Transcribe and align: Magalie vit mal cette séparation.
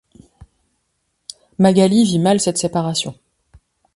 Magalie 1.59 2.03
vit 2.05 2.17
mal 2.17 2.39
cette 2.39 2.57
séparation. 2.57 3.13